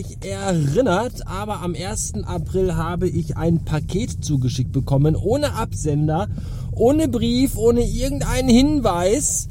euch 0.00 0.18
erinnert, 0.22 1.26
aber 1.26 1.62
am 1.62 1.74
1. 1.74 2.24
April 2.24 2.76
habe 2.76 3.08
ich 3.08 3.36
ein 3.36 3.64
Paket 3.64 4.24
zugeschickt 4.24 4.72
bekommen, 4.72 5.16
ohne 5.16 5.54
Absender, 5.54 6.28
ohne 6.72 7.08
Brief, 7.08 7.56
ohne 7.56 7.82
irgendeinen 7.82 8.48
Hinweis. 8.48 9.48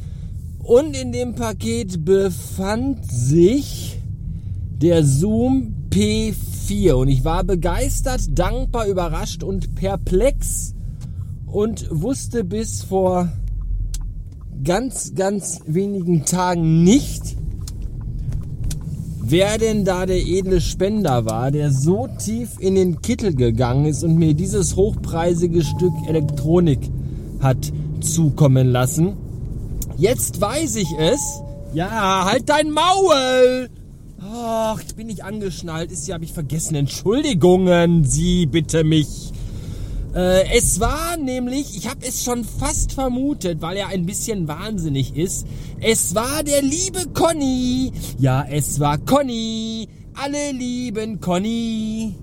Und 0.60 0.96
in 0.96 1.12
dem 1.12 1.36
Paket 1.36 2.06
befand 2.06 3.12
sich 3.12 4.00
der 4.82 5.04
Zoom 5.04 5.74
P4 5.90 6.94
und 6.94 7.08
ich 7.08 7.24
war 7.24 7.44
begeistert, 7.44 8.22
dankbar, 8.38 8.88
überrascht 8.88 9.44
und 9.44 9.76
perplex 9.76 10.74
und 11.46 11.88
wusste 11.92 12.44
bis 12.44 12.84
vor 12.84 13.30
ganz, 14.64 15.16
ganz 15.16 15.62
wenigen 15.66 16.26
Tagen 16.26 16.84
nicht, 16.84 17.39
wer 19.30 19.58
denn 19.58 19.86
da 19.86 20.06
der 20.06 20.26
edle 20.26 20.62
Spender 20.62 21.26
war, 21.26 21.52
der 21.52 21.72
so 21.72 22.08
tief 22.18 22.50
in 22.60 22.76
den 22.76 23.02
Kittel 23.02 23.36
gegangen 23.36 23.86
ist 23.86 24.04
und 24.04 24.16
mir 24.16 24.34
dieses 24.34 24.76
hochpreisige 24.76 25.64
Stück 25.64 25.94
Elektronik 26.08 26.80
hat 27.40 27.72
zukommen 28.02 28.68
lassen. 28.68 29.14
Jetzt 29.98 30.42
weiß 30.42 30.78
ich 30.78 30.88
es. 30.98 31.20
Ja, 31.74 32.26
halt 32.26 32.50
dein 32.50 32.72
Maul! 32.72 33.70
Ach, 34.22 34.82
ich 34.86 34.96
bin 34.96 35.08
nicht 35.08 35.24
angeschnallt. 35.24 35.92
Ist 35.92 36.08
ja, 36.08 36.16
habe 36.16 36.26
ich 36.26 36.34
vergessen. 36.34 36.76
Entschuldigungen, 36.76 38.04
Sie 38.04 38.46
bitte 38.46 38.84
mich. 38.84 39.29
Äh, 40.16 40.58
es 40.58 40.80
war 40.80 41.18
nämlich, 41.18 41.78
ich 41.78 41.88
habe 41.88 42.06
es 42.06 42.24
schon 42.24 42.44
fast 42.44 42.94
vermutet, 42.94 43.62
weil 43.62 43.78
er 43.78 43.90
ein 43.90 44.06
bisschen 44.06 44.48
wahnsinnig 44.48 45.16
ist. 45.16 45.46
Es 45.80 46.16
war 46.16 46.44
der 46.44 46.62
liebe 46.62 47.08
Conny. 47.14 47.92
Ja, 48.18 48.46
es 48.50 48.80
war 48.80 48.98
Conny. 48.98 49.88
Alle 50.16 50.52
lieben 50.52 51.20
Conny. 51.20 52.16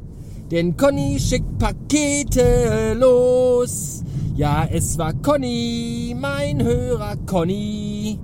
Denn 0.51 0.77
Conny 0.77 1.19
schickt 1.21 1.59
Pakete 1.59 2.95
los. 2.95 4.03
Ja, 4.37 4.69
es 4.71 4.99
war 4.99 5.15
Conny, 5.15 6.15
mein 6.19 6.63
Hörer 6.63 7.17
Conny. 7.25 8.19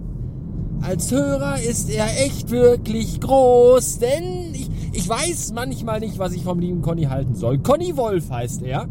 Als 0.82 1.10
Hörer 1.12 1.60
ist 1.60 1.88
er 1.90 2.06
echt 2.24 2.50
wirklich 2.50 3.20
groß, 3.20 4.00
denn 4.00 4.52
ich, 4.52 4.68
ich 4.92 5.08
weiß 5.08 5.52
manchmal 5.54 6.00
nicht, 6.00 6.18
was 6.18 6.32
ich 6.32 6.42
vom 6.42 6.58
lieben 6.58 6.82
Conny 6.82 7.04
halten 7.04 7.34
soll. 7.36 7.58
Conny 7.58 7.96
Wolf 7.96 8.28
heißt 8.30 8.62
er. 8.62 8.88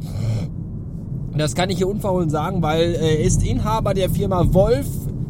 Das 1.42 1.56
kann 1.56 1.72
ich 1.72 1.78
hier 1.78 1.88
unverhohlen 1.88 2.30
sagen, 2.30 2.62
weil 2.62 2.94
äh, 2.94 3.16
er 3.16 3.22
ist 3.22 3.44
Inhaber 3.44 3.96
der 3.96 4.12
Firma 4.12 4.54
Wolf, 4.54 4.86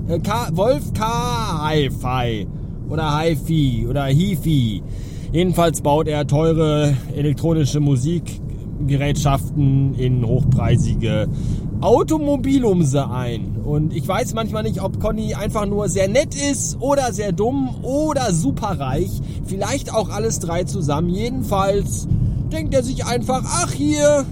äh, 0.09 0.19
K, 0.19 0.49
Wolf 0.51 0.93
K 0.93 1.69
Hi-Fi 1.69 2.47
oder 2.89 3.15
Hi-Fi 3.15 3.87
oder 3.89 4.03
Hi-Fi. 4.03 4.83
Jedenfalls 5.31 5.79
baut 5.79 6.09
er 6.09 6.27
teure 6.27 6.97
elektronische 7.15 7.79
Musikgerätschaften 7.79 9.95
in 9.97 10.27
hochpreisige 10.27 11.29
Automobilumse 11.79 13.09
ein. 13.09 13.55
Und 13.63 13.95
ich 13.95 14.05
weiß 14.05 14.33
manchmal 14.33 14.63
nicht, 14.63 14.83
ob 14.83 14.99
Conny 14.99 15.35
einfach 15.35 15.65
nur 15.65 15.87
sehr 15.87 16.09
nett 16.09 16.35
ist 16.35 16.75
oder 16.81 17.13
sehr 17.13 17.31
dumm 17.31 17.69
oder 17.83 18.33
superreich. 18.33 19.11
Vielleicht 19.45 19.93
auch 19.93 20.09
alles 20.09 20.39
drei 20.39 20.65
zusammen. 20.65 21.07
Jedenfalls 21.07 22.09
denkt 22.51 22.73
er 22.73 22.83
sich 22.83 23.05
einfach, 23.05 23.43
ach 23.45 23.71
hier, 23.71 24.25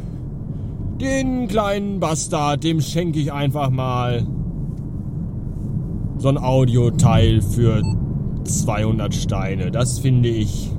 den 1.02 1.48
kleinen 1.48 2.00
Bastard, 2.00 2.64
dem 2.64 2.82
schenke 2.82 3.20
ich 3.20 3.32
einfach 3.32 3.70
mal 3.70 4.26
so 6.18 6.28
ein 6.30 6.38
Audioteil 6.38 7.42
für 7.42 7.82
200 8.44 9.14
Steine. 9.14 9.72
Das 9.72 10.00
finde 10.00 10.30
ich 10.30 10.72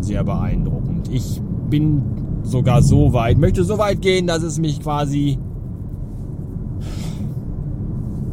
sehr 0.00 0.24
beeindruckend. 0.24 1.08
Ich 1.12 1.40
bin 1.68 2.02
sogar 2.42 2.82
so 2.82 3.12
weit, 3.12 3.38
möchte 3.38 3.64
so 3.64 3.78
weit 3.78 4.00
gehen, 4.00 4.26
dass 4.26 4.42
es 4.42 4.58
mich 4.58 4.80
quasi 4.80 5.38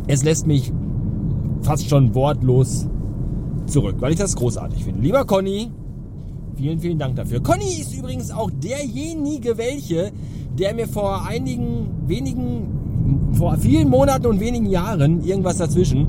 es 0.07 0.23
lässt 0.23 0.47
mich 0.47 0.71
fast 1.61 1.89
schon 1.89 2.13
wortlos 2.13 2.87
zurück, 3.67 3.95
weil 3.99 4.11
ich 4.11 4.19
das 4.19 4.35
großartig 4.35 4.83
finde. 4.83 5.01
Lieber 5.01 5.25
Conny, 5.25 5.71
vielen, 6.55 6.79
vielen 6.79 6.99
Dank 6.99 7.15
dafür. 7.15 7.41
Conny 7.41 7.79
ist 7.79 7.95
übrigens 7.95 8.31
auch 8.31 8.51
derjenige, 8.51 9.57
welche, 9.57 10.11
der 10.57 10.73
mir 10.73 10.87
vor 10.87 11.25
einigen 11.27 12.03
wenigen, 12.07 13.31
vor 13.33 13.57
vielen 13.57 13.89
Monaten 13.89 14.27
und 14.27 14.39
wenigen 14.39 14.67
Jahren, 14.67 15.23
irgendwas 15.23 15.57
dazwischen, 15.57 16.07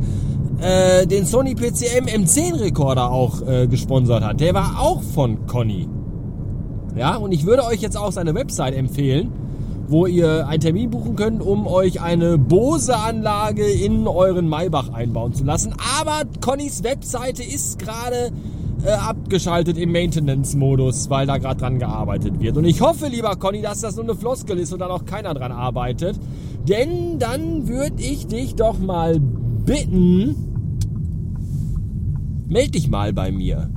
äh, 0.61 1.07
den 1.07 1.27
Sony 1.27 1.55
PCM 1.55 2.07
M10 2.07 2.61
Rekorder 2.61 3.11
auch 3.11 3.47
äh, 3.47 3.67
gesponsert 3.67 4.23
hat. 4.23 4.41
Der 4.41 4.55
war 4.55 4.81
auch 4.81 5.03
von 5.03 5.47
Conny. 5.47 5.89
Ja, 6.97 7.17
und 7.17 7.33
ich 7.33 7.45
würde 7.45 7.65
euch 7.65 7.81
jetzt 7.81 7.97
auch 7.97 8.13
seine 8.13 8.35
Website 8.35 8.75
empfehlen 8.75 9.33
wo 9.89 10.07
ihr 10.07 10.49
einen 10.49 10.61
Termin 10.61 10.91
buchen 10.91 11.17
könnt, 11.17 11.43
um 11.43 11.67
euch 11.67 12.01
eine 12.01 12.39
Bose-Anlage 12.39 13.67
in 13.67 14.07
euren 14.07 14.49
Maybach 14.49 14.93
einbauen 14.93 15.35
zu 15.35 15.45
lassen. 15.45 15.75
Aber 16.01 16.23
Connys 16.41 16.83
Webseite 16.83 17.43
ist 17.43 17.79
gerade 17.79 18.33
äh, 18.85 18.91
abgeschaltet 18.91 19.79
im 19.79 19.93
Maintenance-Modus, 19.93 21.09
weil 21.09 21.27
da 21.27 21.39
gerade 21.39 21.61
dran 21.61 21.79
gearbeitet 21.79 22.41
wird. 22.41 22.57
Und 22.57 22.65
ich 22.65 22.81
hoffe, 22.81 23.09
lieber 23.09 23.35
Conny, 23.37 23.63
dass 23.63 23.81
das 23.81 23.97
nur 23.97 24.05
eine 24.05 24.15
Floskel 24.15 24.59
ist 24.59 24.73
und 24.73 24.81
da 24.81 24.89
noch 24.89 25.05
keiner 25.05 25.33
dran 25.35 25.53
arbeitet. 25.53 26.19
Denn 26.69 27.19
dann 27.19 27.69
würde 27.69 28.03
ich 28.03 28.27
dich 28.27 28.55
doch 28.55 28.79
mal 28.79 29.19
bitten, 29.19 30.35
meld 32.47 32.75
dich 32.75 32.89
mal 32.89 33.13
bei 33.13 33.33
mir. 33.33 33.71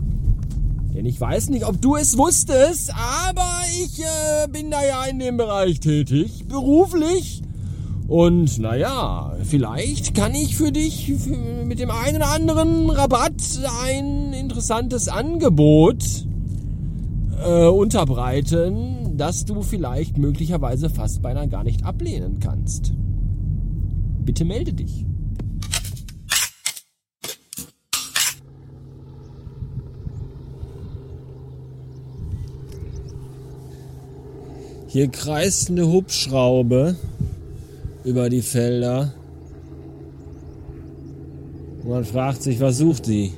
Denn 0.93 1.05
ich 1.05 1.21
weiß 1.21 1.49
nicht, 1.49 1.65
ob 1.65 1.81
du 1.81 1.95
es 1.95 2.17
wusstest, 2.17 2.91
aber 2.93 3.61
ich 3.83 3.99
äh, 3.99 4.47
bin 4.51 4.71
da 4.71 4.83
ja 4.83 5.05
in 5.05 5.19
dem 5.19 5.37
Bereich 5.37 5.79
tätig, 5.79 6.45
beruflich. 6.47 7.43
Und 8.07 8.59
naja, 8.59 9.35
vielleicht 9.43 10.15
kann 10.15 10.33
ich 10.33 10.55
für 10.55 10.71
dich 10.71 11.11
mit 11.65 11.79
dem 11.79 11.91
einen 11.91 12.17
oder 12.17 12.29
anderen 12.31 12.89
Rabatt 12.89 13.33
ein 13.83 14.31
interessantes 14.31 15.09
Angebot 15.09 16.05
äh, 17.45 17.65
unterbreiten, 17.65 19.17
das 19.17 19.43
du 19.43 19.61
vielleicht 19.61 20.17
möglicherweise 20.17 20.89
fast 20.89 21.21
beinahe 21.21 21.49
gar 21.49 21.65
nicht 21.65 21.83
ablehnen 21.83 22.39
kannst. 22.39 22.93
Bitte 24.23 24.45
melde 24.45 24.73
dich. 24.73 25.05
Hier 34.87 35.09
kreist 35.09 35.69
eine 35.69 35.87
Hubschraube 35.87 36.95
über 38.03 38.29
die 38.29 38.41
Felder. 38.41 39.13
Und 41.83 41.89
man 41.89 42.05
fragt 42.05 42.43
sich, 42.43 42.59
was 42.59 42.77
sucht 42.77 43.05
sie? 43.05 43.33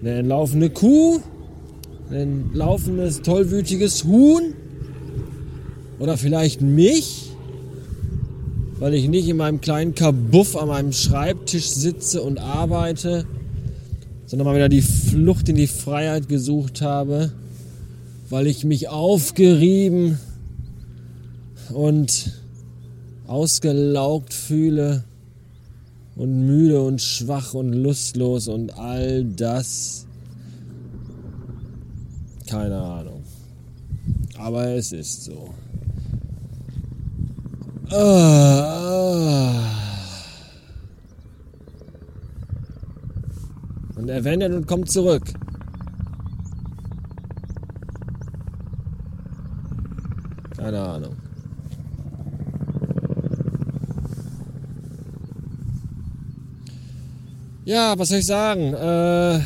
Eine 0.00 0.14
entlaufene 0.14 0.70
Kuh? 0.70 1.20
Ein 2.10 2.50
laufendes, 2.52 3.22
tollwütiges 3.22 4.04
Huhn? 4.04 4.54
Oder 5.98 6.16
vielleicht 6.16 6.60
mich? 6.60 7.30
Weil 8.78 8.94
ich 8.94 9.08
nicht 9.08 9.28
in 9.28 9.36
meinem 9.36 9.60
kleinen 9.60 9.94
Kabuff 9.94 10.56
an 10.56 10.68
meinem 10.68 10.92
Schreibtisch 10.92 11.68
sitze 11.68 12.22
und 12.22 12.38
arbeite, 12.38 13.26
sondern 14.26 14.46
mal 14.46 14.56
wieder 14.56 14.68
die 14.68 14.82
Flucht 14.82 15.48
in 15.48 15.56
die 15.56 15.68
Freiheit 15.68 16.28
gesucht 16.28 16.82
habe 16.82 17.32
weil 18.32 18.46
ich 18.46 18.64
mich 18.64 18.88
aufgerieben 18.88 20.18
und 21.70 22.41
ausgelaugt 23.32 24.34
fühle 24.34 25.04
und 26.16 26.46
müde 26.46 26.82
und 26.82 27.00
schwach 27.00 27.54
und 27.54 27.72
lustlos 27.72 28.46
und 28.46 28.78
all 28.78 29.24
das. 29.24 30.06
Keine 32.46 32.76
Ahnung. 32.76 33.22
Aber 34.38 34.66
es 34.66 34.92
ist 34.92 35.24
so. 35.24 35.54
Ah. 37.90 39.62
Und 43.96 44.08
er 44.10 44.24
wendet 44.24 44.52
und 44.52 44.66
kommt 44.66 44.90
zurück. 44.90 45.24
Keine 50.54 50.80
Ahnung. 50.80 51.21
Ja, 57.72 57.98
was 57.98 58.10
soll 58.10 58.18
ich 58.18 58.26
sagen? 58.26 58.74
Äh, 58.74 59.40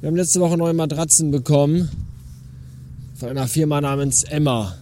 wir 0.00 0.06
haben 0.06 0.16
letzte 0.16 0.40
Woche 0.40 0.56
neue 0.56 0.72
Matratzen 0.72 1.30
bekommen. 1.30 1.90
Von 3.14 3.28
einer 3.28 3.46
Firma 3.46 3.78
namens 3.78 4.22
Emma. 4.22 4.74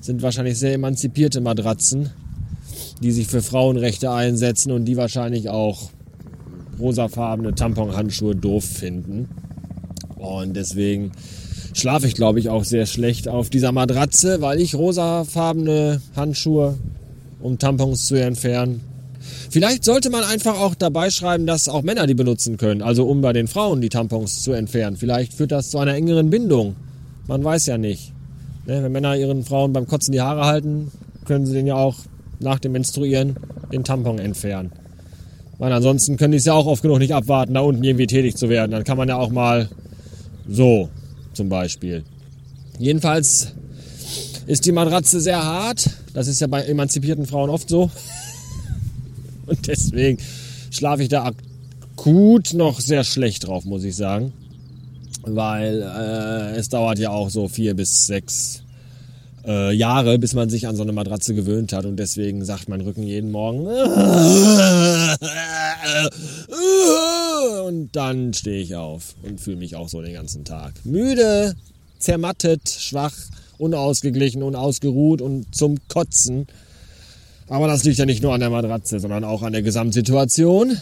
Sind 0.00 0.22
wahrscheinlich 0.22 0.58
sehr 0.58 0.72
emanzipierte 0.72 1.42
Matratzen, 1.42 2.08
die 3.02 3.12
sich 3.12 3.26
für 3.26 3.42
Frauenrechte 3.42 4.10
einsetzen 4.10 4.72
und 4.72 4.86
die 4.86 4.96
wahrscheinlich 4.96 5.50
auch 5.50 5.90
rosafarbene 6.80 7.54
Tamponhandschuhe 7.54 8.34
doof 8.34 8.64
finden. 8.64 9.28
Und 10.16 10.54
deswegen 10.56 11.12
schlafe 11.74 12.06
ich, 12.06 12.14
glaube 12.14 12.40
ich, 12.40 12.48
auch 12.48 12.64
sehr 12.64 12.86
schlecht 12.86 13.28
auf 13.28 13.50
dieser 13.50 13.72
Matratze, 13.72 14.40
weil 14.40 14.58
ich 14.62 14.74
rosafarbene 14.74 16.00
Handschuhe, 16.16 16.78
um 17.42 17.58
Tampons 17.58 18.06
zu 18.06 18.14
entfernen, 18.14 18.87
Vielleicht 19.50 19.84
sollte 19.84 20.10
man 20.10 20.24
einfach 20.24 20.58
auch 20.60 20.74
dabei 20.74 21.10
schreiben, 21.10 21.46
dass 21.46 21.68
auch 21.68 21.82
Männer 21.82 22.06
die 22.06 22.14
benutzen 22.14 22.56
können, 22.56 22.82
also 22.82 23.06
um 23.06 23.20
bei 23.20 23.32
den 23.32 23.48
Frauen 23.48 23.80
die 23.80 23.88
Tampons 23.88 24.42
zu 24.42 24.52
entfernen. 24.52 24.96
Vielleicht 24.96 25.32
führt 25.32 25.52
das 25.52 25.70
zu 25.70 25.78
einer 25.78 25.94
engeren 25.94 26.30
Bindung. 26.30 26.76
Man 27.26 27.42
weiß 27.42 27.66
ja 27.66 27.78
nicht. 27.78 28.12
Ne, 28.66 28.82
wenn 28.82 28.92
Männer 28.92 29.16
ihren 29.16 29.44
Frauen 29.44 29.72
beim 29.72 29.86
Kotzen 29.86 30.12
die 30.12 30.20
Haare 30.20 30.44
halten, 30.44 30.90
können 31.24 31.46
sie 31.46 31.54
den 31.54 31.66
ja 31.66 31.74
auch 31.74 31.96
nach 32.40 32.58
dem 32.58 32.72
Menstruieren 32.72 33.36
den 33.72 33.84
Tampon 33.84 34.18
entfernen. 34.18 34.72
Weil 35.58 35.72
ansonsten 35.72 36.16
können 36.16 36.32
die 36.32 36.38
es 36.38 36.44
ja 36.44 36.52
auch 36.52 36.66
oft 36.66 36.82
genug 36.82 36.98
nicht 36.98 37.14
abwarten, 37.14 37.54
da 37.54 37.60
unten 37.60 37.82
irgendwie 37.82 38.06
tätig 38.06 38.36
zu 38.36 38.48
werden. 38.48 38.70
Dann 38.70 38.84
kann 38.84 38.96
man 38.96 39.08
ja 39.08 39.16
auch 39.16 39.30
mal 39.30 39.68
so 40.48 40.88
zum 41.32 41.48
Beispiel. 41.48 42.04
Jedenfalls 42.78 43.52
ist 44.46 44.66
die 44.66 44.72
Matratze 44.72 45.20
sehr 45.20 45.44
hart. 45.44 45.90
Das 46.14 46.28
ist 46.28 46.40
ja 46.40 46.46
bei 46.46 46.62
emanzipierten 46.62 47.26
Frauen 47.26 47.50
oft 47.50 47.68
so. 47.68 47.90
Und 49.48 49.66
deswegen 49.66 50.18
schlafe 50.70 51.02
ich 51.02 51.08
da 51.08 51.24
akut 51.24 52.54
noch 52.54 52.80
sehr 52.80 53.04
schlecht 53.04 53.46
drauf, 53.46 53.64
muss 53.64 53.84
ich 53.84 53.96
sagen. 53.96 54.32
Weil 55.22 55.82
äh, 55.82 56.56
es 56.56 56.68
dauert 56.68 56.98
ja 56.98 57.10
auch 57.10 57.30
so 57.30 57.48
vier 57.48 57.74
bis 57.74 58.06
sechs 58.06 58.62
äh, 59.44 59.72
Jahre, 59.72 60.18
bis 60.18 60.34
man 60.34 60.48
sich 60.48 60.66
an 60.68 60.76
so 60.76 60.82
eine 60.82 60.92
Matratze 60.92 61.34
gewöhnt 61.34 61.72
hat. 61.72 61.84
Und 61.86 61.96
deswegen 61.96 62.44
sagt 62.44 62.68
mein 62.68 62.80
Rücken 62.80 63.02
jeden 63.02 63.30
Morgen. 63.30 63.66
Und 67.66 67.96
dann 67.96 68.32
stehe 68.32 68.60
ich 68.60 68.76
auf 68.76 69.14
und 69.22 69.40
fühle 69.40 69.56
mich 69.56 69.76
auch 69.76 69.88
so 69.88 70.00
den 70.02 70.14
ganzen 70.14 70.44
Tag. 70.44 70.74
Müde, 70.84 71.54
zermattet, 71.98 72.68
schwach, 72.68 73.14
unausgeglichen, 73.58 74.42
unausgeruht 74.42 75.20
und 75.20 75.54
zum 75.54 75.76
Kotzen. 75.88 76.46
Aber 77.48 77.66
das 77.66 77.84
liegt 77.84 77.98
ja 77.98 78.06
nicht 78.06 78.22
nur 78.22 78.34
an 78.34 78.40
der 78.40 78.50
Matratze, 78.50 79.00
sondern 79.00 79.24
auch 79.24 79.42
an 79.42 79.52
der 79.52 79.62
Gesamtsituation, 79.62 80.76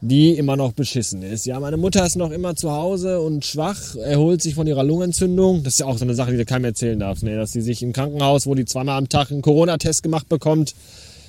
die 0.00 0.32
immer 0.32 0.56
noch 0.56 0.72
beschissen 0.72 1.22
ist. 1.22 1.46
Ja, 1.46 1.60
meine 1.60 1.76
Mutter 1.76 2.04
ist 2.04 2.16
noch 2.16 2.32
immer 2.32 2.56
zu 2.56 2.72
Hause 2.72 3.20
und 3.20 3.44
schwach, 3.44 3.94
erholt 3.96 4.42
sich 4.42 4.54
von 4.54 4.66
ihrer 4.66 4.82
Lungenentzündung. 4.82 5.62
Das 5.62 5.74
ist 5.74 5.80
ja 5.80 5.86
auch 5.86 5.96
so 5.96 6.04
eine 6.04 6.14
Sache, 6.14 6.32
die 6.32 6.38
du 6.38 6.44
keinem 6.44 6.64
erzählen 6.64 6.98
darfst, 6.98 7.22
ne? 7.22 7.36
dass 7.36 7.52
sie 7.52 7.60
sich 7.60 7.82
im 7.82 7.92
Krankenhaus, 7.92 8.46
wo 8.46 8.54
die 8.54 8.64
zweimal 8.64 8.98
am 8.98 9.08
Tag 9.08 9.30
einen 9.30 9.42
Corona-Test 9.42 10.02
gemacht 10.02 10.28
bekommt, 10.28 10.74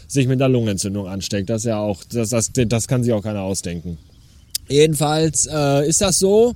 sich 0.08 0.28
mit 0.28 0.42
einer 0.42 0.50
Lungenentzündung 0.50 1.08
ansteckt. 1.08 1.50
Das 1.50 1.62
ist 1.62 1.66
ja 1.66 1.80
auch, 1.80 2.04
das, 2.12 2.30
das, 2.30 2.52
das 2.52 2.88
kann 2.88 3.04
sich 3.04 3.14
auch 3.14 3.24
keiner 3.24 3.42
ausdenken. 3.42 3.98
Jedenfalls 4.68 5.48
äh, 5.52 5.88
ist 5.88 6.02
das 6.02 6.18
so. 6.18 6.56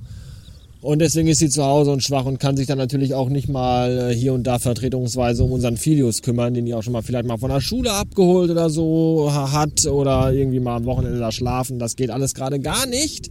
Und 0.82 1.00
deswegen 1.00 1.28
ist 1.28 1.40
sie 1.40 1.50
zu 1.50 1.62
Hause 1.62 1.90
und 1.90 2.02
schwach 2.02 2.24
und 2.24 2.40
kann 2.40 2.56
sich 2.56 2.66
dann 2.66 2.78
natürlich 2.78 3.12
auch 3.12 3.28
nicht 3.28 3.48
mal 3.50 4.10
äh, 4.10 4.14
hier 4.14 4.32
und 4.32 4.44
da 4.44 4.58
vertretungsweise 4.58 5.44
um 5.44 5.52
unseren 5.52 5.76
Filius 5.76 6.22
kümmern, 6.22 6.54
den 6.54 6.64
die 6.64 6.72
auch 6.72 6.82
schon 6.82 6.94
mal 6.94 7.02
vielleicht 7.02 7.26
mal 7.26 7.36
von 7.36 7.50
der 7.50 7.60
Schule 7.60 7.92
abgeholt 7.92 8.50
oder 8.50 8.70
so 8.70 9.30
hat 9.32 9.84
oder 9.86 10.32
irgendwie 10.32 10.60
mal 10.60 10.76
am 10.76 10.86
Wochenende 10.86 11.18
da 11.18 11.32
schlafen. 11.32 11.78
Das 11.78 11.96
geht 11.96 12.10
alles 12.10 12.34
gerade 12.34 12.60
gar 12.60 12.86
nicht. 12.86 13.30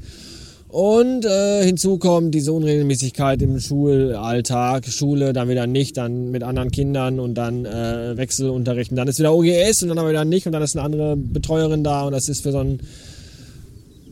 Und 0.68 1.25
äh, 1.25 1.66
hinzu 1.66 1.98
kommt 1.98 2.36
diese 2.36 2.54
Unregelmäßigkeit 2.54 3.42
im 3.42 3.60
Schulalltag, 3.60 4.86
Schule, 4.86 5.34
dann 5.34 5.50
wieder 5.50 5.66
nicht, 5.66 5.98
dann 5.98 6.30
mit 6.30 6.44
anderen 6.44 6.69
Kindern 6.69 7.19
und 7.19 7.34
dann 7.34 7.66
äh, 7.66 8.16
Wechselunterrichten. 8.16 8.95
Dann 8.95 9.07
ist 9.07 9.18
wieder 9.18 9.34
OGS 9.34 9.81
und 9.81 9.90
dann 9.90 9.98
aber 9.98 10.12
wieder 10.12 10.25
nicht 10.25 10.45
und 10.45 10.52
dann 10.52 10.62
ist 10.62 10.78
eine 10.78 10.86
andere 10.86 11.18
Betreuerin 11.18 11.84
da 11.84 12.04
und 12.04 12.12
das 12.12 12.30
ist 12.30 12.44
für 12.44 12.52
so 12.52 12.60
ein 12.60 12.80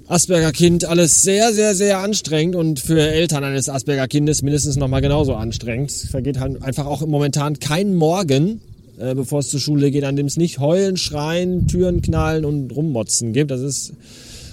Asperger-Kind 0.09 0.85
alles 0.85 1.21
sehr, 1.21 1.51
sehr, 1.51 1.75
sehr 1.75 1.99
anstrengend 1.99 2.55
und 2.55 2.79
für 2.79 3.01
Eltern 3.01 3.43
eines 3.43 3.67
Asperger-Kindes 3.67 4.41
mindestens 4.41 4.77
nochmal 4.77 5.01
genauso 5.01 5.35
anstrengend. 5.35 5.91
Es 5.91 6.09
vergeht 6.09 6.39
halt 6.39 6.63
einfach 6.63 6.85
auch 6.85 7.05
momentan 7.05 7.59
kein 7.59 7.93
Morgen, 7.93 8.61
äh, 8.99 9.13
bevor 9.15 9.39
es 9.39 9.49
zur 9.49 9.59
Schule 9.59 9.91
geht, 9.91 10.05
an 10.05 10.15
dem 10.15 10.27
es 10.27 10.37
nicht 10.37 10.59
heulen, 10.59 10.95
schreien, 10.95 11.67
Türen 11.67 12.01
knallen 12.01 12.45
und 12.45 12.73
rummotzen 12.73 13.33
gibt. 13.33 13.51
Das 13.51 13.59
ist 13.59 13.93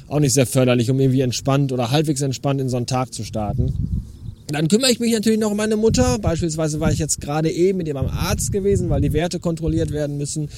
auch 0.09 0.19
nicht 0.19 0.33
sehr 0.33 0.47
förderlich, 0.47 0.91
um 0.91 0.99
irgendwie 0.99 1.21
entspannt 1.21 1.71
oder 1.73 1.93
halbwegs 1.93 2.21
entspannt 2.21 2.61
in 2.61 2.69
so 2.69 2.77
einen 2.77 2.87
Tag 2.87 3.15
zu 3.15 3.23
starten. 3.23 4.04
Dann 4.49 4.69
kümmere 4.69 4.91
ich 4.91 5.01
mich 5.01 5.13
natürlich 5.13 5.41
noch 5.41 5.53
um 5.53 5.57
meine 5.57 5.77
Mutter. 5.77 6.19
Beispielsweise 6.19 6.79
war 6.79 6.93
ich 6.93 6.99
jetzt 6.99 7.21
gerade 7.21 7.51
eben 7.51 7.79
mit 7.79 7.89
ihr 7.89 7.95
beim 7.95 8.09
Arzt 8.09 8.53
gewesen, 8.53 8.91
weil 8.91 9.01
die 9.01 9.15
Werte 9.15 9.41
kontrolliert 9.41 9.91
werden 9.91 10.19
müssen. 10.19 10.51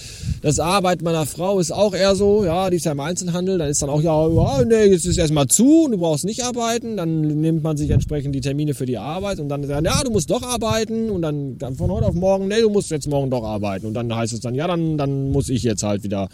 Das 0.42 0.58
Arbeit 0.58 1.02
meiner 1.02 1.24
Frau 1.24 1.60
ist 1.60 1.70
auch 1.70 1.94
eher 1.94 2.16
so, 2.16 2.44
ja, 2.44 2.68
die 2.68 2.76
ist 2.76 2.84
ja 2.84 2.92
im 2.92 3.00
Einzelhandel. 3.00 3.58
Dann 3.58 3.68
ist 3.70 3.82
dann 3.82 3.90
auch, 3.90 4.02
ja, 4.02 4.28
ja 4.28 4.64
nee, 4.64 4.86
jetzt 4.86 5.06
ist 5.06 5.18
erstmal 5.18 5.46
zu 5.46 5.84
und 5.84 5.92
du 5.92 5.98
brauchst 5.98 6.24
nicht 6.24 6.42
arbeiten. 6.42 6.96
Dann 6.96 7.20
nimmt 7.20 7.62
man 7.62 7.76
sich 7.76 7.90
entsprechend 7.90 8.34
die 8.34 8.40
Termine 8.40 8.74
für 8.74 8.86
die 8.86 8.98
Arbeit 8.98 9.38
und 9.38 9.48
dann 9.48 9.64
sagt, 9.64 9.86
ja, 9.86 10.02
du 10.02 10.10
musst 10.10 10.30
doch 10.30 10.42
arbeiten. 10.42 11.08
Und 11.08 11.22
dann, 11.22 11.56
dann 11.56 11.76
von 11.76 11.90
heute 11.90 12.06
auf 12.06 12.14
morgen, 12.14 12.48
nee, 12.48 12.60
du 12.60 12.70
musst 12.70 12.90
jetzt 12.90 13.08
morgen 13.08 13.30
doch 13.30 13.44
arbeiten. 13.44 13.86
Und 13.86 13.94
dann 13.94 14.12
heißt 14.12 14.32
es 14.32 14.40
dann, 14.40 14.56
ja, 14.56 14.66
dann, 14.66 14.98
dann 14.98 15.30
muss 15.30 15.48
ich 15.48 15.62
jetzt 15.62 15.84
halt 15.84 16.02
wieder 16.02 16.28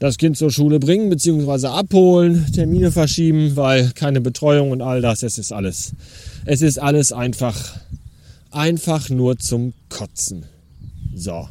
das 0.00 0.18
Kind 0.18 0.36
zur 0.36 0.50
Schule 0.50 0.80
bringen 0.80 1.08
bzw. 1.10 1.68
abholen, 1.68 2.46
Termine 2.52 2.90
verschieben, 2.90 3.54
weil 3.54 3.92
keine 3.92 4.20
Betreuung 4.20 4.72
und 4.72 4.82
all 4.82 5.00
das, 5.00 5.22
es 5.22 5.38
ist 5.38 5.52
alles 5.52 5.92
es 6.44 6.62
ist 6.62 6.78
alles 6.78 7.12
einfach, 7.12 7.76
einfach 8.50 9.10
nur 9.10 9.38
zum 9.38 9.74
Kotzen. 9.88 10.46
So. 11.14 11.48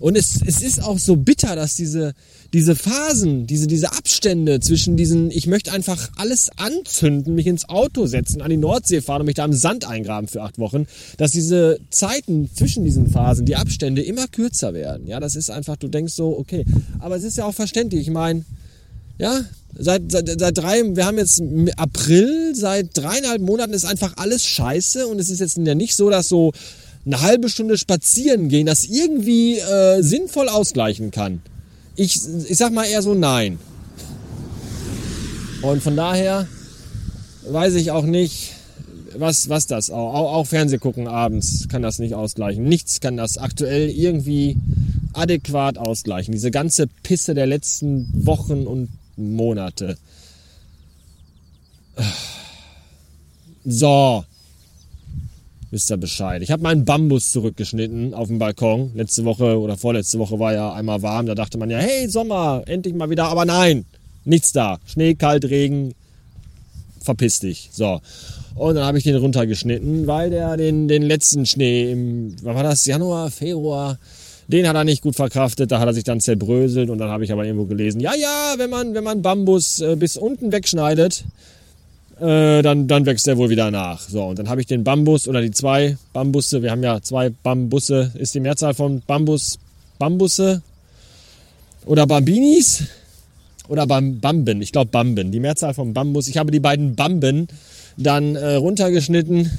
Und 0.00 0.16
es, 0.16 0.40
es 0.44 0.62
ist 0.62 0.82
auch 0.82 0.98
so 0.98 1.16
bitter, 1.16 1.56
dass 1.56 1.74
diese, 1.74 2.14
diese 2.52 2.76
Phasen, 2.76 3.46
diese, 3.46 3.66
diese 3.66 3.92
Abstände 3.92 4.60
zwischen 4.60 4.96
diesen, 4.96 5.30
ich 5.30 5.46
möchte 5.46 5.72
einfach 5.72 6.10
alles 6.16 6.50
anzünden, 6.56 7.34
mich 7.34 7.46
ins 7.46 7.68
Auto 7.68 8.06
setzen, 8.06 8.42
an 8.42 8.50
die 8.50 8.56
Nordsee 8.56 9.00
fahren 9.00 9.20
und 9.20 9.26
mich 9.26 9.34
da 9.34 9.44
im 9.44 9.52
Sand 9.52 9.86
eingraben 9.86 10.28
für 10.28 10.42
acht 10.42 10.58
Wochen, 10.58 10.86
dass 11.16 11.32
diese 11.32 11.78
Zeiten 11.90 12.50
zwischen 12.54 12.84
diesen 12.84 13.08
Phasen, 13.08 13.46
die 13.46 13.56
Abstände 13.56 14.02
immer 14.02 14.26
kürzer 14.28 14.74
werden. 14.74 15.06
Ja, 15.06 15.20
das 15.20 15.36
ist 15.36 15.50
einfach, 15.50 15.76
du 15.76 15.88
denkst 15.88 16.14
so, 16.14 16.38
okay. 16.38 16.64
Aber 16.98 17.16
es 17.16 17.24
ist 17.24 17.36
ja 17.36 17.44
auch 17.44 17.54
verständlich. 17.54 18.02
Ich 18.02 18.12
meine, 18.12 18.44
ja, 19.18 19.44
seit, 19.78 20.10
seit, 20.10 20.38
seit 20.38 20.58
drei, 20.58 20.82
wir 20.94 21.06
haben 21.06 21.18
jetzt 21.18 21.42
April, 21.76 22.54
seit 22.54 22.96
dreieinhalb 22.96 23.40
Monaten 23.40 23.72
ist 23.72 23.84
einfach 23.84 24.16
alles 24.16 24.44
scheiße 24.44 25.06
und 25.06 25.18
es 25.18 25.30
ist 25.30 25.40
jetzt 25.40 25.56
ja 25.56 25.74
nicht 25.74 25.94
so, 25.94 26.10
dass 26.10 26.28
so 26.28 26.52
eine 27.06 27.22
halbe 27.22 27.48
Stunde 27.48 27.78
spazieren 27.78 28.48
gehen 28.48 28.66
das 28.66 28.84
irgendwie 28.84 29.58
äh, 29.58 30.02
sinnvoll 30.02 30.48
ausgleichen 30.48 31.10
kann. 31.10 31.40
Ich, 31.94 32.20
ich 32.48 32.58
sag 32.58 32.72
mal 32.72 32.84
eher 32.84 33.02
so 33.02 33.14
nein. 33.14 33.58
Und 35.62 35.82
von 35.82 35.96
daher 35.96 36.46
weiß 37.48 37.74
ich 37.74 37.90
auch 37.90 38.04
nicht, 38.04 38.52
was, 39.14 39.48
was 39.48 39.66
das, 39.66 39.90
auch, 39.90 40.14
auch, 40.14 40.32
auch 40.34 40.46
Fernseh 40.46 40.78
gucken 40.78 41.08
abends 41.08 41.68
kann 41.68 41.82
das 41.82 41.98
nicht 41.98 42.14
ausgleichen. 42.14 42.64
Nichts 42.64 43.00
kann 43.00 43.16
das 43.16 43.38
aktuell 43.38 43.88
irgendwie 43.88 44.56
adäquat 45.14 45.78
ausgleichen. 45.78 46.32
Diese 46.32 46.50
ganze 46.50 46.86
Pisse 47.02 47.34
der 47.34 47.46
letzten 47.46 48.26
Wochen 48.26 48.66
und 48.66 48.90
Monate. 49.16 49.96
So. 53.64 54.24
Wisst 55.70 55.90
ihr 55.90 55.96
Bescheid. 55.96 56.42
Ich 56.42 56.50
habe 56.52 56.62
meinen 56.62 56.84
Bambus 56.84 57.30
zurückgeschnitten 57.30 58.14
auf 58.14 58.28
dem 58.28 58.38
Balkon. 58.38 58.92
Letzte 58.94 59.24
Woche 59.24 59.58
oder 59.58 59.76
vorletzte 59.76 60.18
Woche 60.18 60.38
war 60.38 60.52
ja 60.52 60.72
einmal 60.72 61.02
warm. 61.02 61.26
Da 61.26 61.34
dachte 61.34 61.58
man 61.58 61.70
ja, 61.70 61.78
hey 61.78 62.08
Sommer, 62.08 62.62
endlich 62.66 62.94
mal 62.94 63.10
wieder. 63.10 63.24
Aber 63.24 63.44
nein, 63.44 63.84
nichts 64.24 64.52
da. 64.52 64.78
Schnee, 64.86 65.14
kalt, 65.14 65.44
Regen. 65.44 65.94
Verpiss 67.00 67.40
dich. 67.40 67.70
So. 67.72 68.00
Und 68.54 68.76
dann 68.76 68.84
habe 68.84 68.96
ich 68.96 69.04
den 69.04 69.16
runtergeschnitten, 69.16 70.06
weil 70.06 70.30
der 70.30 70.56
den, 70.56 70.88
den 70.88 71.02
letzten 71.02 71.46
Schnee 71.46 71.92
im, 71.92 72.36
was 72.42 72.54
war 72.54 72.62
das, 72.62 72.86
Januar, 72.86 73.30
Februar, 73.30 73.98
den 74.48 74.66
hat 74.66 74.76
er 74.76 74.84
nicht 74.84 75.02
gut 75.02 75.14
verkraftet, 75.14 75.70
da 75.70 75.78
hat 75.78 75.88
er 75.88 75.92
sich 75.92 76.04
dann 76.04 76.20
zerbröselt 76.20 76.88
und 76.88 76.98
dann 76.98 77.10
habe 77.10 77.24
ich 77.24 77.32
aber 77.32 77.44
irgendwo 77.44 77.66
gelesen, 77.66 78.00
ja, 78.00 78.14
ja, 78.14 78.54
wenn 78.56 78.70
man, 78.70 78.94
wenn 78.94 79.04
man 79.04 79.20
Bambus 79.20 79.80
äh, 79.80 79.96
bis 79.96 80.16
unten 80.16 80.52
wegschneidet, 80.52 81.24
äh, 82.20 82.62
dann, 82.62 82.88
dann 82.88 83.06
wächst 83.06 83.28
er 83.28 83.36
wohl 83.36 83.50
wieder 83.50 83.70
nach. 83.70 84.00
So, 84.00 84.24
und 84.24 84.38
dann 84.38 84.48
habe 84.48 84.60
ich 84.60 84.66
den 84.66 84.84
Bambus 84.84 85.28
oder 85.28 85.42
die 85.42 85.50
zwei 85.50 85.96
Bambusse, 86.12 86.62
wir 86.62 86.70
haben 86.70 86.82
ja 86.82 87.00
zwei 87.02 87.30
Bambusse, 87.30 88.12
ist 88.14 88.34
die 88.34 88.40
Mehrzahl 88.40 88.74
von 88.74 89.02
Bambus, 89.06 89.58
Bambusse 89.98 90.62
oder 91.84 92.06
Bambinis 92.06 92.84
oder 93.68 93.86
Bam, 93.86 94.20
Bamben, 94.20 94.62
ich 94.62 94.72
glaube 94.72 94.90
Bamben, 94.90 95.32
die 95.32 95.40
Mehrzahl 95.40 95.74
von 95.74 95.92
Bambus. 95.92 96.28
Ich 96.28 96.38
habe 96.38 96.50
die 96.50 96.60
beiden 96.60 96.94
Bamben 96.94 97.48
dann 97.96 98.36
äh, 98.36 98.54
runtergeschnitten 98.54 99.50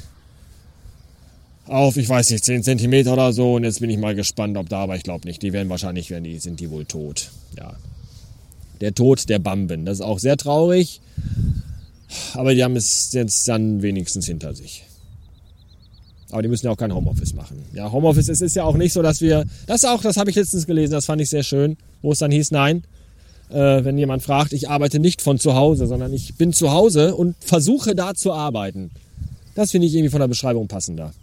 auf, 1.66 1.96
ich 1.96 2.08
weiß 2.08 2.30
nicht, 2.30 2.44
10 2.44 2.62
cm 2.62 3.08
oder 3.08 3.32
so. 3.32 3.54
Und 3.54 3.64
jetzt 3.64 3.80
bin 3.80 3.90
ich 3.90 3.98
mal 3.98 4.14
gespannt, 4.14 4.56
ob 4.56 4.68
da, 4.68 4.78
aber 4.78 4.96
ich 4.96 5.02
glaube 5.02 5.26
nicht. 5.26 5.42
Die 5.42 5.52
werden 5.52 5.68
wahrscheinlich, 5.68 6.10
werden 6.10 6.24
die, 6.24 6.38
sind 6.38 6.60
die 6.60 6.70
wohl 6.70 6.86
tot. 6.86 7.30
Ja. 7.56 7.74
Der 8.80 8.94
Tod 8.94 9.28
der 9.28 9.38
Bamben. 9.38 9.84
Das 9.84 9.98
ist 9.98 10.04
auch 10.04 10.18
sehr 10.18 10.36
traurig. 10.36 11.00
Aber 12.34 12.54
die 12.54 12.64
haben 12.64 12.76
es 12.76 13.12
jetzt 13.12 13.46
dann 13.48 13.82
wenigstens 13.82 14.26
hinter 14.26 14.54
sich. 14.54 14.84
Aber 16.30 16.42
die 16.42 16.48
müssen 16.48 16.66
ja 16.66 16.72
auch 16.72 16.76
kein 16.76 16.94
Homeoffice 16.94 17.34
machen. 17.34 17.64
Ja, 17.72 17.90
Homeoffice, 17.90 18.28
es 18.28 18.40
ist 18.40 18.54
ja 18.56 18.64
auch 18.64 18.76
nicht 18.76 18.92
so, 18.92 19.02
dass 19.02 19.20
wir, 19.20 19.44
das 19.66 19.84
auch, 19.84 20.02
das 20.02 20.16
habe 20.16 20.30
ich 20.30 20.36
letztens 20.36 20.66
gelesen, 20.66 20.92
das 20.92 21.06
fand 21.06 21.20
ich 21.22 21.30
sehr 21.30 21.42
schön, 21.42 21.76
wo 22.02 22.12
es 22.12 22.18
dann 22.18 22.30
hieß, 22.30 22.50
nein, 22.50 22.84
Äh, 23.50 23.82
wenn 23.82 23.96
jemand 23.96 24.22
fragt, 24.22 24.52
ich 24.52 24.68
arbeite 24.68 24.98
nicht 24.98 25.22
von 25.22 25.38
zu 25.38 25.54
Hause, 25.54 25.86
sondern 25.86 26.12
ich 26.12 26.34
bin 26.34 26.52
zu 26.52 26.70
Hause 26.70 27.14
und 27.14 27.34
versuche 27.40 27.94
da 27.94 28.12
zu 28.14 28.34
arbeiten. 28.34 28.90
Das 29.54 29.70
finde 29.70 29.86
ich 29.86 29.94
irgendwie 29.94 30.10
von 30.10 30.20
der 30.20 30.28
Beschreibung 30.28 30.68
passender. 30.68 31.14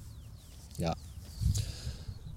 Ja. 0.79 0.95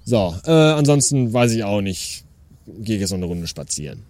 So, 0.05 0.35
äh, 0.45 0.51
ansonsten 0.51 1.33
weiß 1.33 1.53
ich 1.53 1.65
auch 1.65 1.81
nicht. 1.81 2.25
Gehe 2.67 2.99
jetzt 2.99 3.13
noch 3.13 3.17
eine 3.17 3.25
Runde 3.25 3.47
spazieren. 3.47 4.03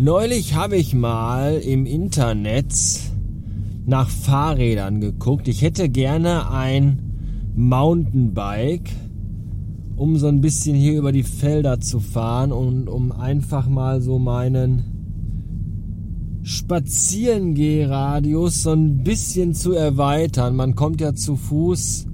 Neulich 0.00 0.54
habe 0.54 0.76
ich 0.76 0.94
mal 0.94 1.54
im 1.54 1.84
Internet 1.84 2.72
nach 3.84 4.08
Fahrrädern 4.08 5.00
geguckt. 5.00 5.48
Ich 5.48 5.62
hätte 5.62 5.88
gerne 5.88 6.52
ein 6.52 7.50
Mountainbike, 7.56 8.92
um 9.96 10.16
so 10.16 10.28
ein 10.28 10.40
bisschen 10.40 10.76
hier 10.76 10.96
über 10.96 11.10
die 11.10 11.24
Felder 11.24 11.80
zu 11.80 11.98
fahren 11.98 12.52
und 12.52 12.88
um 12.88 13.10
einfach 13.10 13.68
mal 13.68 14.00
so 14.00 14.20
meinen 14.20 14.84
Spazierengehradius 16.44 18.62
so 18.62 18.70
ein 18.70 19.02
bisschen 19.02 19.52
zu 19.52 19.72
erweitern. 19.72 20.54
Man 20.54 20.76
kommt 20.76 21.00
ja 21.00 21.16
zu 21.16 21.34
Fuß 21.34 22.06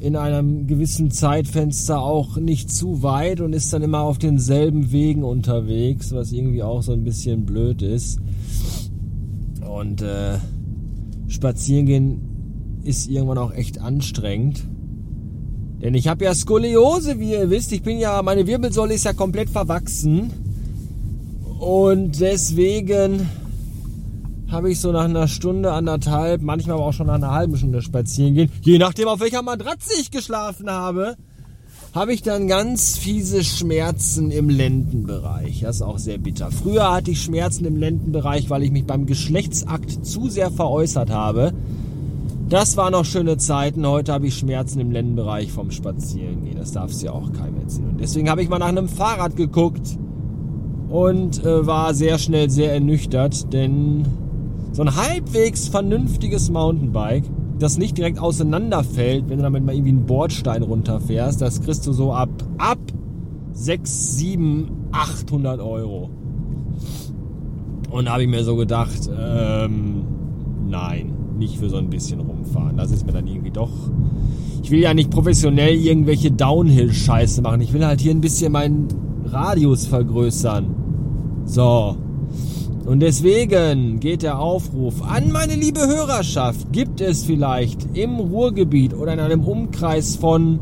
in 0.00 0.16
einem 0.16 0.66
gewissen 0.66 1.10
Zeitfenster 1.10 2.00
auch 2.00 2.36
nicht 2.36 2.70
zu 2.70 3.02
weit 3.02 3.40
und 3.40 3.52
ist 3.52 3.72
dann 3.72 3.82
immer 3.82 4.00
auf 4.00 4.18
denselben 4.18 4.92
Wegen 4.92 5.24
unterwegs, 5.24 6.12
was 6.12 6.32
irgendwie 6.32 6.62
auch 6.62 6.82
so 6.82 6.92
ein 6.92 7.04
bisschen 7.04 7.44
blöd 7.44 7.82
ist. 7.82 8.20
Und 9.68 10.02
äh, 10.02 10.38
spazieren 11.26 11.86
gehen 11.86 12.80
ist 12.84 13.08
irgendwann 13.08 13.38
auch 13.38 13.52
echt 13.52 13.80
anstrengend. 13.80 14.64
Denn 15.82 15.94
ich 15.94 16.08
habe 16.08 16.24
ja 16.24 16.34
Skoliose, 16.34 17.20
wie 17.20 17.32
ihr 17.32 17.50
wisst. 17.50 17.72
Ich 17.72 17.82
bin 17.82 17.98
ja, 17.98 18.20
meine 18.22 18.46
Wirbelsäule 18.46 18.94
ist 18.94 19.04
ja 19.04 19.12
komplett 19.12 19.50
verwachsen. 19.50 20.32
Und 21.58 22.20
deswegen 22.20 23.28
habe 24.50 24.70
ich 24.70 24.80
so 24.80 24.92
nach 24.92 25.04
einer 25.04 25.28
Stunde, 25.28 25.72
anderthalb, 25.72 26.42
manchmal 26.42 26.76
aber 26.76 26.86
auch 26.86 26.92
schon 26.92 27.06
nach 27.06 27.14
einer 27.14 27.32
halben 27.32 27.56
Stunde 27.56 27.82
spazieren 27.82 28.34
gehen, 28.34 28.52
je 28.62 28.78
nachdem 28.78 29.08
auf 29.08 29.20
welcher 29.20 29.42
Matratze 29.42 29.92
ich 30.00 30.10
geschlafen 30.10 30.70
habe, 30.70 31.16
habe 31.94 32.12
ich 32.12 32.22
dann 32.22 32.48
ganz 32.48 32.96
fiese 32.96 33.42
Schmerzen 33.44 34.30
im 34.30 34.48
Lendenbereich. 34.48 35.60
Das 35.60 35.76
ist 35.76 35.82
auch 35.82 35.98
sehr 35.98 36.18
bitter. 36.18 36.50
Früher 36.50 36.92
hatte 36.92 37.10
ich 37.10 37.22
Schmerzen 37.22 37.64
im 37.64 37.76
Lendenbereich, 37.76 38.50
weil 38.50 38.62
ich 38.62 38.70
mich 38.70 38.84
beim 38.84 39.06
Geschlechtsakt 39.06 40.04
zu 40.04 40.28
sehr 40.28 40.50
veräußert 40.50 41.10
habe. 41.10 41.52
Das 42.48 42.76
waren 42.76 42.92
noch 42.92 43.04
schöne 43.04 43.36
Zeiten. 43.36 43.86
Heute 43.86 44.12
habe 44.12 44.26
ich 44.26 44.38
Schmerzen 44.38 44.80
im 44.80 44.90
Lendenbereich 44.90 45.52
vom 45.52 45.70
Spazierengehen. 45.70 46.56
Das 46.56 46.72
darf 46.72 46.90
es 46.90 47.02
ja 47.02 47.12
auch 47.12 47.32
keinem 47.32 47.60
erzählen. 47.60 47.90
Und 47.90 48.00
deswegen 48.00 48.30
habe 48.30 48.42
ich 48.42 48.48
mal 48.48 48.58
nach 48.58 48.68
einem 48.68 48.88
Fahrrad 48.88 49.36
geguckt 49.36 49.98
und 50.88 51.44
äh, 51.44 51.66
war 51.66 51.92
sehr 51.94 52.18
schnell 52.18 52.48
sehr 52.48 52.72
ernüchtert, 52.72 53.52
denn 53.52 54.06
so 54.72 54.82
ein 54.82 54.94
halbwegs 54.94 55.68
vernünftiges 55.68 56.50
Mountainbike, 56.50 57.24
das 57.58 57.78
nicht 57.78 57.98
direkt 57.98 58.18
auseinanderfällt, 58.18 59.28
wenn 59.28 59.38
du 59.38 59.42
damit 59.42 59.64
mal 59.64 59.74
irgendwie 59.74 59.90
einen 59.90 60.06
Bordstein 60.06 60.62
runterfährst, 60.62 61.40
das 61.40 61.60
kriegst 61.60 61.86
du 61.86 61.92
so 61.92 62.12
ab, 62.12 62.30
ab 62.58 62.78
6, 63.52 64.16
7, 64.16 64.70
800 64.92 65.60
Euro. 65.60 66.10
Und 67.90 68.04
da 68.04 68.12
habe 68.12 68.22
ich 68.22 68.28
mir 68.28 68.44
so 68.44 68.54
gedacht, 68.56 69.10
ähm, 69.18 70.04
nein 70.68 71.18
nicht 71.38 71.58
für 71.58 71.70
so 71.70 71.76
ein 71.76 71.88
bisschen 71.88 72.20
rumfahren. 72.20 72.76
Das 72.76 72.90
ist 72.90 73.06
mir 73.06 73.12
dann 73.12 73.26
irgendwie 73.26 73.50
doch. 73.50 73.70
Ich 74.62 74.70
will 74.70 74.80
ja 74.80 74.92
nicht 74.92 75.10
professionell 75.10 75.74
irgendwelche 75.74 76.30
Downhill-Scheiße 76.30 77.40
machen. 77.42 77.60
Ich 77.60 77.72
will 77.72 77.86
halt 77.86 78.00
hier 78.00 78.12
ein 78.12 78.20
bisschen 78.20 78.52
meinen 78.52 78.88
Radius 79.24 79.86
vergrößern. 79.86 80.66
So. 81.44 81.96
Und 82.88 83.00
deswegen 83.00 84.00
geht 84.00 84.22
der 84.22 84.38
Aufruf 84.38 85.02
an 85.02 85.30
meine 85.30 85.54
liebe 85.54 85.86
Hörerschaft. 85.86 86.72
Gibt 86.72 87.02
es 87.02 87.22
vielleicht 87.22 87.86
im 87.92 88.14
Ruhrgebiet 88.18 88.94
oder 88.94 89.12
in 89.12 89.20
einem 89.20 89.44
Umkreis 89.44 90.16
von, 90.16 90.60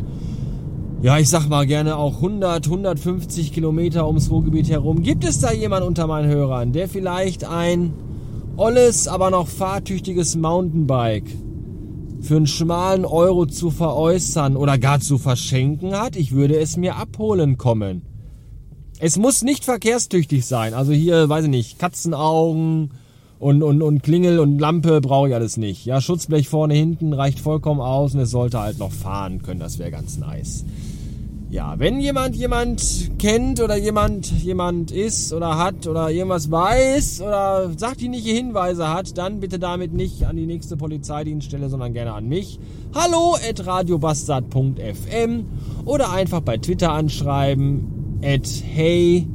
ja, 1.02 1.18
ich 1.18 1.28
sag 1.28 1.48
mal 1.48 1.68
gerne 1.68 1.96
auch 1.96 2.16
100, 2.16 2.66
150 2.66 3.52
Kilometer 3.52 4.08
ums 4.08 4.28
Ruhrgebiet 4.28 4.68
herum, 4.68 5.02
gibt 5.02 5.24
es 5.24 5.38
da 5.38 5.52
jemand 5.52 5.86
unter 5.86 6.08
meinen 6.08 6.28
Hörern, 6.28 6.72
der 6.72 6.88
vielleicht 6.88 7.44
ein 7.44 7.92
olles, 8.56 9.06
aber 9.06 9.30
noch 9.30 9.46
fahrtüchtiges 9.46 10.34
Mountainbike 10.34 11.30
für 12.22 12.38
einen 12.38 12.48
schmalen 12.48 13.04
Euro 13.04 13.46
zu 13.46 13.70
veräußern 13.70 14.56
oder 14.56 14.78
gar 14.78 14.98
zu 14.98 15.18
verschenken 15.18 15.96
hat, 15.96 16.16
ich 16.16 16.32
würde 16.32 16.58
es 16.58 16.76
mir 16.76 16.96
abholen 16.96 17.56
kommen. 17.56 18.15
Es 18.98 19.18
muss 19.18 19.42
nicht 19.42 19.64
verkehrstüchtig 19.64 20.46
sein. 20.46 20.74
Also 20.74 20.92
hier, 20.92 21.28
weiß 21.28 21.44
ich 21.44 21.50
nicht, 21.50 21.78
Katzenaugen 21.78 22.92
und, 23.38 23.62
und, 23.62 23.82
und 23.82 24.02
Klingel 24.02 24.38
und 24.38 24.58
Lampe 24.58 25.00
brauche 25.00 25.28
ich 25.28 25.34
alles 25.34 25.58
nicht. 25.58 25.84
Ja, 25.84 26.00
Schutzblech 26.00 26.48
vorne, 26.48 26.74
hinten 26.74 27.12
reicht 27.12 27.40
vollkommen 27.40 27.80
aus 27.80 28.14
und 28.14 28.20
es 28.20 28.30
sollte 28.30 28.60
halt 28.60 28.78
noch 28.78 28.92
fahren 28.92 29.42
können. 29.42 29.60
Das 29.60 29.78
wäre 29.78 29.90
ganz 29.90 30.16
nice 30.16 30.64
ja, 31.56 31.78
wenn 31.78 32.00
jemand 32.00 32.34
jemand 32.36 33.10
kennt 33.18 33.60
oder 33.60 33.76
jemand 33.76 34.30
jemand 34.42 34.90
ist 34.90 35.32
oder 35.32 35.56
hat 35.56 35.86
oder 35.86 36.10
irgendwas 36.10 36.50
weiß 36.50 37.20
oder 37.20 37.70
sachdienliche 37.76 38.30
Hinweise 38.30 38.88
hat, 38.88 39.16
dann 39.16 39.40
bitte 39.40 39.58
damit 39.58 39.92
nicht 39.92 40.24
an 40.24 40.36
die 40.36 40.46
nächste 40.46 40.76
Polizeidienststelle, 40.76 41.68
sondern 41.68 41.92
gerne 41.92 42.12
an 42.12 42.28
mich. 42.28 42.58
Hallo 42.94 43.36
at 43.36 43.64
radiobastard.fm 43.64 45.44
oder 45.84 46.10
einfach 46.10 46.40
bei 46.40 46.58
Twitter 46.58 46.92
anschreiben 46.92 47.95
at 48.22 48.46
hey 48.64 49.26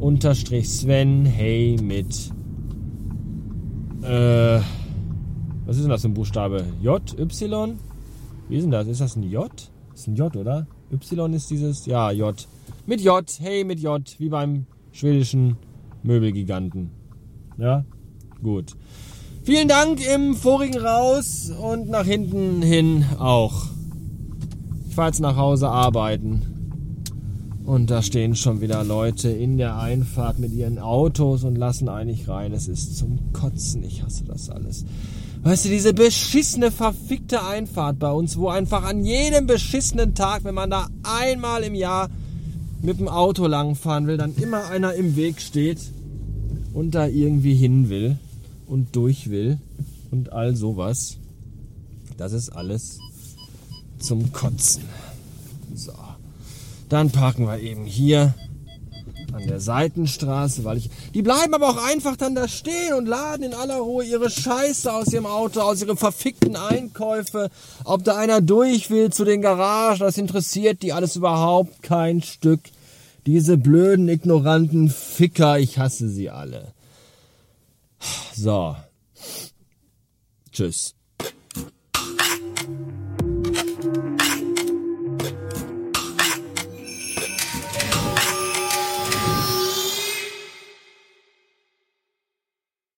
unterstrich 0.00 0.68
Sven 0.68 1.24
hey 1.24 1.76
mit 1.82 2.32
äh, 4.02 4.60
was 5.66 5.76
ist 5.76 5.82
denn 5.82 5.90
das 5.90 6.00
für 6.00 6.08
ein 6.08 6.14
Buchstabe? 6.14 6.64
J, 6.80 7.02
Y? 7.18 7.78
Wie 8.48 8.56
ist 8.56 8.62
denn 8.62 8.70
das? 8.70 8.86
Ist 8.86 9.02
das 9.02 9.16
ein 9.16 9.22
J? 9.22 9.50
Ist 9.92 10.06
ein 10.06 10.16
J, 10.16 10.34
oder? 10.34 10.66
Y 10.90 11.34
ist 11.34 11.50
dieses, 11.50 11.84
ja, 11.84 12.10
J. 12.10 12.34
Mit 12.86 13.02
J, 13.02 13.22
hey, 13.40 13.64
mit 13.64 13.80
J, 13.80 14.00
wie 14.18 14.30
beim 14.30 14.64
schwedischen 14.92 15.56
Möbelgiganten. 16.02 16.90
Ja, 17.58 17.84
gut. 18.42 18.76
Vielen 19.42 19.68
Dank 19.68 20.00
im 20.06 20.34
vorigen 20.34 20.78
raus 20.78 21.50
und 21.50 21.90
nach 21.90 22.06
hinten 22.06 22.62
hin 22.62 23.04
auch. 23.18 23.66
Ich 24.88 24.94
fahre 24.94 25.08
jetzt 25.08 25.20
nach 25.20 25.36
Hause 25.36 25.68
arbeiten. 25.68 26.57
Und 27.68 27.90
da 27.90 28.00
stehen 28.00 28.34
schon 28.34 28.62
wieder 28.62 28.82
Leute 28.82 29.28
in 29.28 29.58
der 29.58 29.76
Einfahrt 29.76 30.38
mit 30.38 30.54
ihren 30.54 30.78
Autos 30.78 31.44
und 31.44 31.54
lassen 31.54 31.90
eigentlich 31.90 32.26
rein. 32.26 32.54
Es 32.54 32.66
ist 32.66 32.96
zum 32.96 33.18
Kotzen. 33.34 33.82
Ich 33.82 34.02
hasse 34.02 34.24
das 34.24 34.48
alles. 34.48 34.86
Weißt 35.42 35.66
du, 35.66 35.68
diese 35.68 35.92
beschissene, 35.92 36.70
verfickte 36.70 37.44
Einfahrt 37.44 37.98
bei 37.98 38.10
uns, 38.10 38.38
wo 38.38 38.48
einfach 38.48 38.84
an 38.84 39.04
jedem 39.04 39.46
beschissenen 39.46 40.14
Tag, 40.14 40.44
wenn 40.44 40.54
man 40.54 40.70
da 40.70 40.88
einmal 41.02 41.62
im 41.62 41.74
Jahr 41.74 42.08
mit 42.80 43.00
dem 43.00 43.08
Auto 43.08 43.46
langfahren 43.46 44.06
will, 44.06 44.16
dann 44.16 44.34
immer 44.36 44.70
einer 44.70 44.94
im 44.94 45.14
Weg 45.16 45.38
steht 45.38 45.78
und 46.72 46.94
da 46.94 47.06
irgendwie 47.06 47.54
hin 47.54 47.90
will 47.90 48.16
und 48.66 48.96
durch 48.96 49.28
will 49.28 49.58
und 50.10 50.32
all 50.32 50.56
sowas. 50.56 51.18
Das 52.16 52.32
ist 52.32 52.48
alles 52.48 52.98
zum 53.98 54.32
Kotzen. 54.32 54.84
So. 55.74 55.92
Dann 56.88 57.10
parken 57.10 57.46
wir 57.46 57.60
eben 57.60 57.84
hier 57.84 58.34
an 59.32 59.46
der 59.46 59.60
Seitenstraße, 59.60 60.64
weil 60.64 60.78
ich. 60.78 60.90
Die 61.14 61.22
bleiben 61.22 61.54
aber 61.54 61.68
auch 61.68 61.84
einfach 61.84 62.16
dann 62.16 62.34
da 62.34 62.48
stehen 62.48 62.94
und 62.94 63.06
laden 63.06 63.44
in 63.44 63.54
aller 63.54 63.78
Ruhe 63.78 64.04
ihre 64.04 64.30
Scheiße 64.30 64.92
aus 64.92 65.12
ihrem 65.12 65.26
Auto, 65.26 65.60
aus 65.60 65.82
ihren 65.82 65.96
verfickten 65.96 66.56
Einkäufe. 66.56 67.50
Ob 67.84 68.04
da 68.04 68.16
einer 68.16 68.40
durch 68.40 68.90
will 68.90 69.12
zu 69.12 69.24
den 69.24 69.42
Garagen, 69.42 70.00
das 70.00 70.18
interessiert 70.18 70.82
die 70.82 70.92
alles 70.92 71.16
überhaupt 71.16 71.82
kein 71.82 72.22
Stück. 72.22 72.60
Diese 73.26 73.58
blöden, 73.58 74.08
ignoranten 74.08 74.88
Ficker, 74.88 75.58
ich 75.58 75.78
hasse 75.78 76.08
sie 76.08 76.30
alle. 76.30 76.72
So. 78.34 78.76
Tschüss. 80.50 80.94